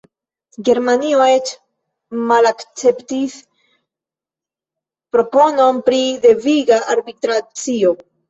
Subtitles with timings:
[0.67, 1.49] Germanio eĉ
[2.31, 3.35] malakceptis
[5.17, 7.93] proponon pri deviga arbitracio.